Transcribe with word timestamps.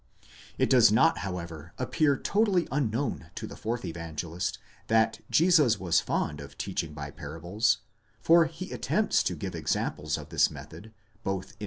It 0.57 0.67
does 0.67 0.91
not 0.91 1.19
however 1.19 1.73
appear 1.77 2.17
totally 2.17 2.67
unknown 2.71 3.29
to 3.35 3.45
the 3.45 3.55
fourth 3.55 3.85
Evangelist 3.85 4.57
that 4.87 5.19
Jesus 5.29 5.79
was 5.79 5.99
fond 6.01 6.41
of 6.41 6.57
teaching 6.57 6.95
by 6.95 7.11
parables, 7.11 7.81
for 8.19 8.45
he 8.45 8.71
attempts 8.71 9.21
to 9.21 9.35
give 9.35 9.53
examples 9.53 10.17
of 10.17 10.29
this 10.29 10.49
method, 10.49 10.91
both 11.23 11.51
in 11.51 11.53
ch. 11.53 11.59